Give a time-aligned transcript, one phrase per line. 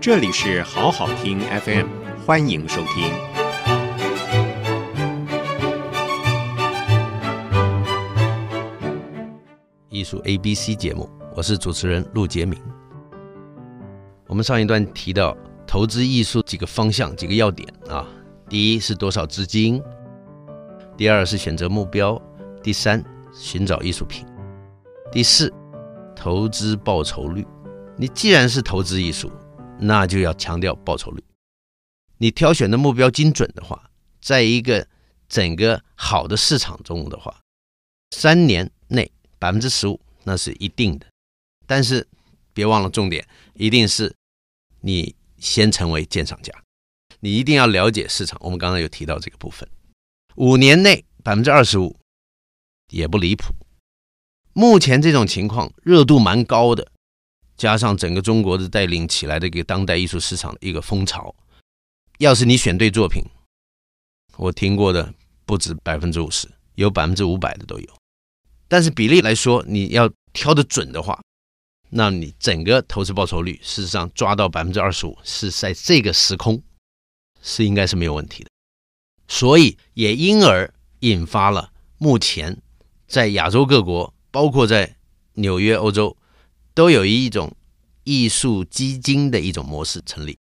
[0.00, 1.86] 这里是好好听 FM，
[2.24, 3.12] 欢迎收听。
[9.90, 12.58] 艺术 A B C 节目，我是主持人陆杰明。
[14.26, 15.36] 我们上一段提到
[15.66, 18.08] 投资艺术几个方向、几个要点啊，
[18.48, 19.82] 第一是多少资金，
[20.96, 22.18] 第二是选择目标，
[22.62, 23.04] 第三
[23.34, 24.24] 寻找艺术品，
[25.12, 25.52] 第四
[26.16, 27.46] 投资报酬率。
[27.98, 29.30] 你既然是投资艺术，
[29.80, 31.22] 那就要强调报酬率。
[32.18, 34.86] 你挑选的目标精准的话，在一个
[35.28, 37.40] 整个好的市场中的话，
[38.10, 41.06] 三年内百分之十五那是一定的。
[41.66, 42.06] 但是
[42.52, 44.14] 别忘了重点，一定是
[44.80, 46.52] 你先成为鉴赏家，
[47.20, 48.38] 你一定要了解市场。
[48.42, 49.66] 我们刚刚有提到这个部分，
[50.36, 51.96] 五年内百分之二十五
[52.90, 53.54] 也不离谱。
[54.52, 56.90] 目前这种情况热度蛮高的。
[57.60, 61.34] 加上整个中国的带领起来的一个当代艺术市场的一个风潮，
[62.16, 63.22] 要是你选对作品，
[64.38, 65.12] 我听过的
[65.44, 67.86] 不止百分之五十，有百分之五百的都有。
[68.66, 71.20] 但是比例来说，你要挑得准的话，
[71.90, 76.62] 那你整个投资报酬率事实上抓到百分之二十五，是在这个时空
[77.42, 78.48] 是应该是没有问题的。
[79.28, 82.62] 所以也因而引发了目前
[83.06, 84.96] 在亚洲各国，包括在
[85.34, 86.16] 纽约、欧洲。
[86.74, 87.54] 都有一种
[88.04, 90.38] 艺术基金的一种模式成立，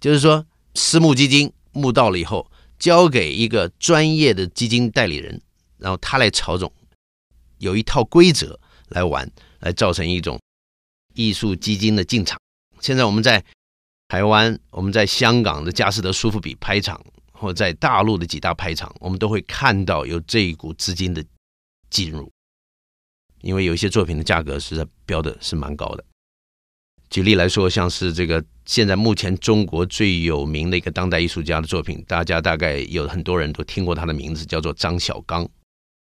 [0.00, 5.40] 就是说私募基金募到了以后，交给一个专业的基金代理人，
[5.78, 6.72] 然后他来操纵，
[7.58, 8.58] 有一套规则
[8.88, 9.30] 来玩，
[9.60, 10.40] 来造成一种
[11.14, 12.38] 艺术基金的进场。
[12.80, 13.44] 现在我们在
[14.08, 21.24] 台湾，我们在香港的佳士得苏富比拍场，或在大陆的几大拍场，我们都会看到有这一股资金的
[21.90, 22.30] 进入。
[23.40, 26.04] 因为有一些作品的价格是标的是蛮高的。
[27.10, 35.48] 举例来说，像是这个现在目前中国最有名的一个当代艺术家的作品，大家大概有很多人都听过他的名字，叫做张晓刚，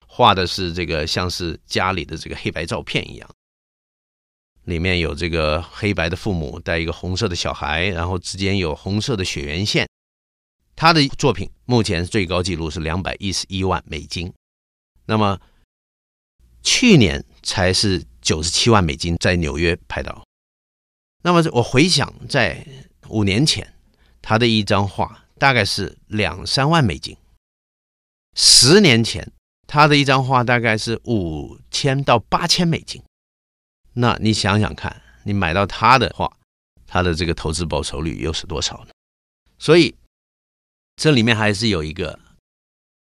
[0.06, 3.30] 画的是这个像是家里的这个黑白照片一样，
[4.64, 9.88] 里面有这个黑白的父母带一个红色的小孩，然后之间有红色的血缘线。
[10.76, 14.30] 他的作品目前最高纪录是两百一十一万美金。
[15.06, 15.40] 那么。
[16.62, 20.24] 去年才是九十七万美金，在纽约拍到。
[21.22, 22.66] 那么我回想，在
[23.08, 23.74] 五年前，
[24.20, 27.16] 他的一张画大概是两三万美金；
[28.34, 29.32] 十年前，
[29.66, 33.02] 他的一张画大概是五千到八千美金。
[33.94, 36.36] 那你想想看，你买到他的画，
[36.86, 38.90] 他的这个投资报酬率又是多少呢？
[39.58, 39.94] 所以
[40.96, 42.18] 这里面还是有一个。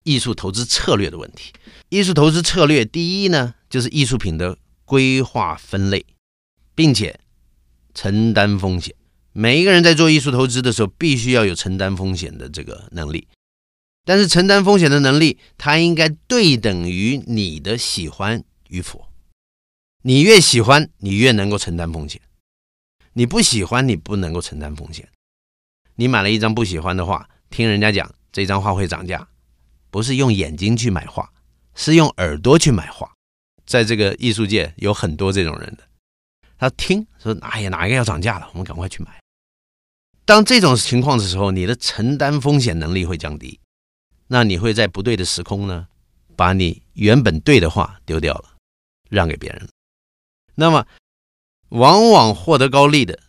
[0.08, 1.52] 艺术投资策略的问题。
[1.90, 6.06] 艺术投资策略，第一呢，就是艺术品的规划分类，
[6.74, 7.20] 并且
[7.94, 8.96] 承担风险。
[9.34, 13.28] 每一个人在做艺术投资的时候，必须要有承担风险的这个能力。
[14.06, 19.10] 但是承担风险的能力，它应该对等于你的喜欢与否。
[20.04, 22.22] 你越喜欢，你越能够承担风险；
[23.12, 25.10] 你不喜欢，你不能够承担风险。
[25.96, 29.28] 你买了一张不喜欢的画，听人家讲这张画会涨价。
[29.98, 31.28] 不是用眼睛去买画，
[31.74, 33.12] 是用耳朵去买画。
[33.66, 35.84] 在这个艺术界有很多这种人的，
[36.60, 38.48] 他听说：“哎呀，哪一个要涨价了？
[38.52, 39.20] 我们赶快去买。”
[40.24, 43.60] 当这种情况的时候，你的承担风险能力会降低，
[44.28, 45.88] 那你会在不对的时空呢，
[46.36, 48.56] 把你原本对的画丢掉了，
[49.10, 49.68] 让给别人。
[50.54, 50.86] 那么，
[51.70, 53.20] 往往获得高利的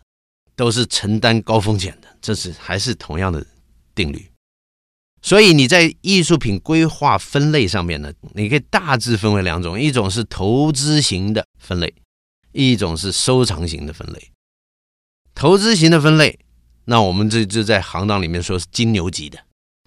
[0.55, 3.43] 都是承担高风险的，这是还是同样的
[3.95, 4.29] 定律。
[5.21, 11.93] 所以你在艺术品规划分类上面呢，你可以大致分为两种，一种是投资型的分类，
[12.53, 14.31] 一种是收藏型的分类。
[15.35, 16.39] 投资型的分类，
[16.85, 19.39] 那我们这就在行当里面说是金牛级的。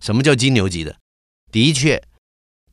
[0.03, 0.97] 什么叫金牛级的？
[1.51, 2.03] 的确，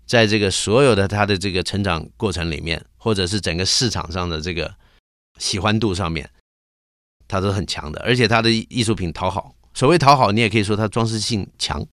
[0.05, 4.75] 在这个所有的它的这个成长过程里面，或者是整个市场上的这个
[5.37, 6.29] 喜欢度上面，
[7.27, 9.55] 它都很强的，而且它的艺术品讨好。
[9.73, 11.85] 所谓讨好，你也可以说它装饰性强。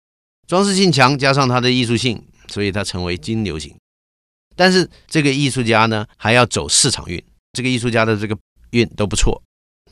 [0.47, 3.75] 装饰性强，加上它的艺术性，所以它成为金牛型。
[4.55, 7.21] 但是这个艺术家呢，还要走市场运。
[7.53, 8.37] 这个艺术家的这个
[8.71, 9.41] 运都不错，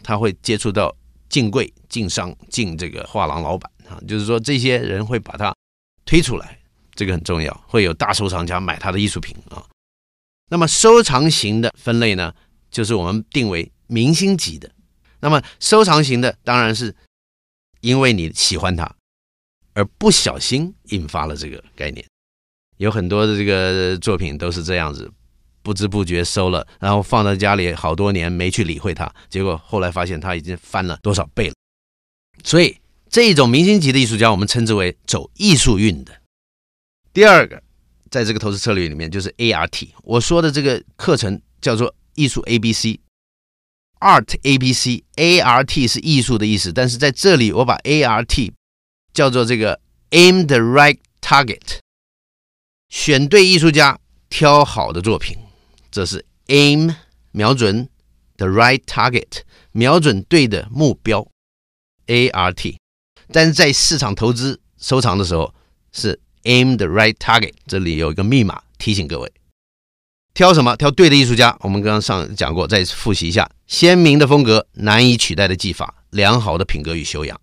[0.03, 0.95] 他会接触到
[1.29, 5.55] 进柜、进商、进这个画廊老板啊，就是说这些人会把他
[6.05, 6.59] 推出来，
[6.93, 7.53] 这个很重要。
[7.67, 9.65] 会有大收藏家买他的艺术品啊。
[10.49, 12.33] 那么收藏型的分类呢，
[12.69, 14.69] 就是我们定为明星级的。
[15.21, 16.95] 那么收藏型的当然是
[17.79, 18.93] 因为你喜欢他。
[19.73, 22.05] 而不小心引发了这个概念，
[22.77, 25.11] 有很多的这个作品都是这样子，
[25.61, 31.55] 不知不觉收了，然后放在家里好多年没去理会它，结果后来发现它已经翻了多少倍了。
[32.43, 32.77] 所以
[33.09, 36.13] 这一种明星级的艺术家，我们称之为走艺术运的。
[37.13, 37.61] 第二个，
[38.09, 39.89] 在这个投资策略里面，就是 ART。
[40.03, 48.51] 我说的这个课程叫做艺术 ABC，Art ABC，ART 是艺术的意思，但是在这里我把 ART
[49.13, 49.79] 叫做这个
[50.11, 51.79] Aim the Right Target，
[52.89, 53.99] 选对艺术家，
[54.29, 55.37] 挑好的作品，
[55.91, 56.95] 这是 Aim
[57.31, 57.89] 瞄准
[58.37, 61.27] the right target，瞄准对的目标
[62.07, 62.75] ，ART。
[63.31, 65.53] 但是在市场投资收藏的时候
[65.91, 66.19] 是。
[66.45, 69.31] Aim the right target，这里有一个密码提醒各位，
[70.33, 70.75] 挑什么？
[70.75, 71.57] 挑对的艺术家。
[71.61, 77.39] 我们刚刚上讲过，再复习一下：鲜明的风格，难以取代的技法，良好的品格与修养。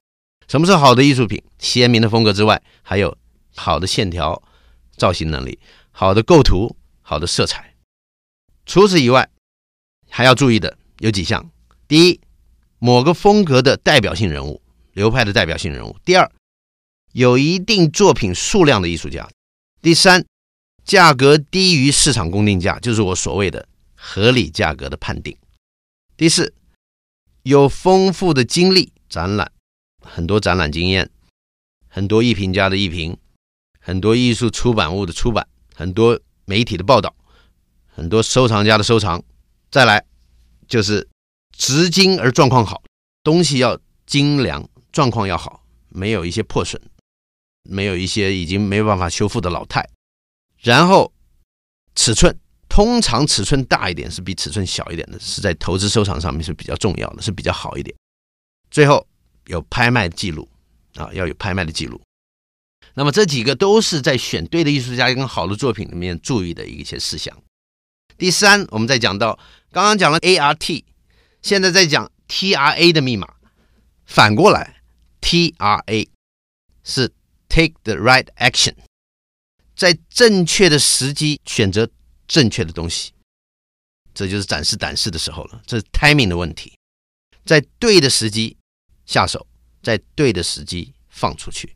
[0.50, 1.40] 什么是好的艺术品？
[1.60, 3.16] 鲜明的风格之外，还有
[3.54, 4.42] 好的线条、
[4.96, 5.60] 造型能力，
[5.92, 7.76] 好的构图、好的色彩。
[8.66, 9.30] 除此以外，
[10.08, 11.48] 还要注意的有几项：
[11.86, 12.20] 第一，
[12.80, 14.60] 某个风格的代表性人物，
[14.92, 16.28] 流派的代表性人物；第二，
[17.12, 19.30] 有一定作品数量的艺术家。
[19.80, 20.26] 第三，
[20.84, 25.36] 价格低于市场公定价，就是我所谓的合理价格的判定。
[26.16, 26.52] 第四，
[27.44, 29.52] 有丰富的经历，展览，
[30.12, 31.10] 很多展览经验，
[31.88, 33.16] 很多艺评家的艺评，
[33.78, 37.14] 很多艺术出版物的出版，很多媒体的报道，
[37.86, 39.22] 很多收藏家的收藏。
[39.70, 40.04] 再来
[40.66, 41.08] 就是
[41.56, 42.82] 直精而状况好，
[43.22, 46.80] 东西要精良，状况要好，没有一些破损。
[47.62, 49.86] 没有一些已经没有办法修复的老态，
[50.60, 51.12] 然后
[51.94, 52.34] 尺寸
[52.70, 57.94] 通常尺寸大一点是比尺寸小一点的，是在投资收藏上面是比较重要的，是比较好一点。
[58.70, 59.06] 最后
[59.50, 60.48] 有拍卖记录
[60.94, 62.00] 啊，要有拍卖的记录。
[62.94, 67.36] 那么这几个都是在选对的艺术家跟好的作品里面注意的一些事项。
[68.16, 69.38] 第三，我们再讲到
[69.70, 70.84] 刚刚讲了 ART，
[71.42, 73.34] 现在在讲 TRA 的密码，
[74.06, 74.80] 反过来
[75.20, 76.08] TRA
[76.82, 77.12] 是。
[77.52, 78.76] Take the right action，
[79.74, 81.90] 在正确的时机选择
[82.28, 83.10] 正确的东西，
[84.14, 85.60] 这就是展示胆识的时候了。
[85.66, 86.78] 这是 timing 的问题，
[87.44, 88.56] 在对的时机
[89.10, 89.44] 下手，
[89.82, 91.74] 在对的时机放出去，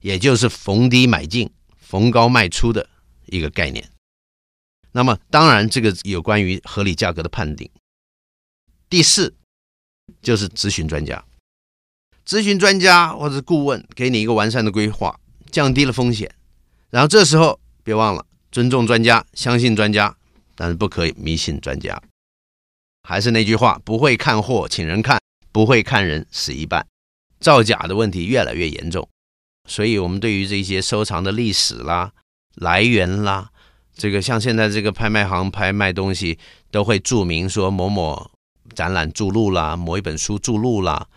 [0.00, 2.90] 也就是逢低买进、逢高卖出的
[3.26, 3.88] 一个概念。
[4.90, 7.70] 那么，当然这个有关于合理价格的判定。
[8.90, 9.36] 第四，
[10.20, 11.24] 就是咨询专家。
[12.26, 15.20] 咨询专家或者顾问给你一个完善的规划，
[15.52, 16.34] 降低了风险。
[16.90, 20.16] 然后这时候别忘了尊重专家，相信专家，
[20.56, 22.02] 但是不可以迷信专家。
[23.04, 25.20] 还是那句话，不会看货请人看，
[25.58, 26.86] 不会看人死一半。
[27.40, 29.08] 造假的问题越来越严重，
[29.68, 32.12] 所以我们对于这些收藏的历史啦、
[32.54, 33.50] 来源啦，
[33.92, 36.38] 这个像现在这个拍卖行拍卖东西，
[36.70, 38.30] 都会注明说某某
[38.72, 41.08] 展览注录啦，某一本书注录啦。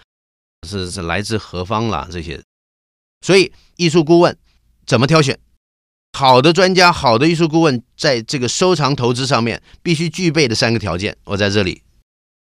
[0.67, 2.07] 是是来自何方啦？
[2.11, 2.41] 这些，
[3.21, 4.35] 所以艺术顾问
[4.88, 5.38] 怎么挑选？
[6.17, 11.83] 好的专家、好的艺术顾问，在这个收藏投资上面必须具备的三个条件，我在这里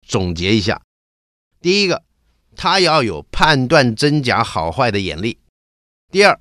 [0.07, 0.81] 总结一下：
[1.61, 2.05] 第一个，
[2.57, 5.39] 他要有判断真假好坏的眼力；
[6.11, 6.41] 第二，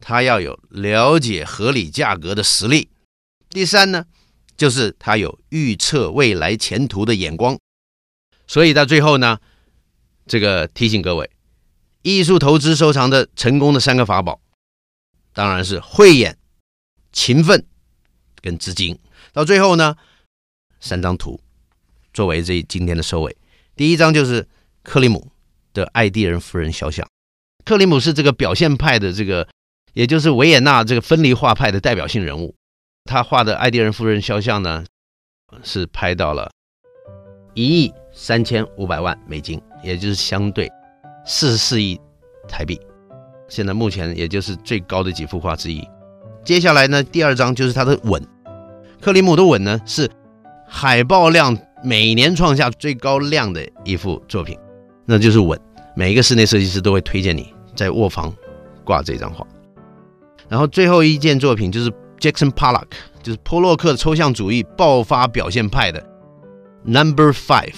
[0.00, 2.88] 他要有了解合理价格的实力；
[3.48, 4.06] 第三呢，
[4.56, 7.58] 就是他有预测未来前途的眼光。
[8.46, 9.38] 所以到最后呢。
[10.26, 11.30] 这个提醒各位，
[12.00, 14.40] 艺术投资收藏的成功的三个法宝，
[15.34, 16.38] 当然是慧眼、
[17.12, 17.66] 勤奋
[18.40, 18.98] 跟资金。
[19.34, 19.96] 到最后呢，
[20.80, 21.38] 三张图
[22.14, 23.36] 作为这今天的收尾。
[23.76, 24.46] 第一张就是
[24.82, 25.30] 克里姆
[25.72, 27.06] 的爱迪人夫人肖像。
[27.64, 29.48] 克里姆是这个表现派的这个，
[29.92, 32.54] 也就是维也纳这个分离画派的代表性人物。
[33.04, 34.84] 他画的爱迪人夫人肖像呢，
[35.62, 36.50] 是拍到了
[37.54, 39.60] 一亿三千五百万美金。
[39.82, 40.66] 也就是相对
[41.26, 42.00] 四十四亿
[42.48, 42.80] 台币，
[43.50, 45.86] 现在目前也就是最高的几幅画之一。
[46.42, 48.26] 接下来呢，第二张就是他的吻，
[48.98, 50.10] 克里姆的吻呢是
[50.66, 54.58] 海报量每年创下最高量的一幅作品，
[55.04, 55.60] 那就是稳。
[55.94, 58.34] 每一个室内设计师都会推荐你在卧房
[58.84, 59.46] 挂这张画。
[60.48, 62.86] 然后最后一件作品就是 Jackson Pollock，
[63.22, 66.02] 就是波洛克抽象主义爆发表现派的
[66.84, 67.74] Number Five，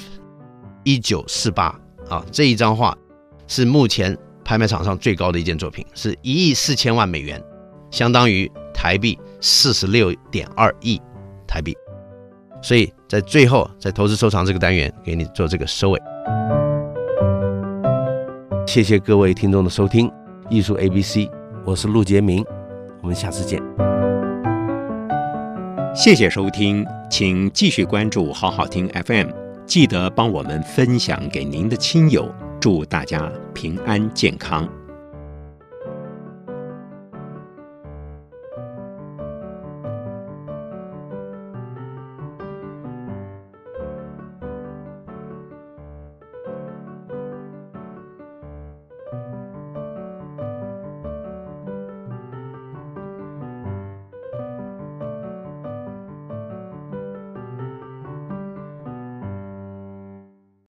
[0.85, 1.79] 一九四八。
[2.09, 2.97] 啊，这一张画
[3.49, 7.43] 是目前拍卖场上最高的一件作品，是一亿四千万美元，
[7.91, 11.03] 相当于台币四十六点二亿
[11.49, 11.77] 台币。
[12.63, 16.03] 所以在最后，在投资收藏这个单元，给你做这个收尾。
[18.67, 20.11] 谢谢各位听众的收听，
[20.51, 21.19] 艺术 ABC，
[21.65, 22.45] 我是陆杰明，
[23.01, 23.63] 我们下次见。
[25.95, 29.29] 谢谢收听，请继续关注好好听 FM。
[29.65, 32.29] 记得帮我们分享给您的亲友。
[32.61, 34.69] 祝大家平安健康。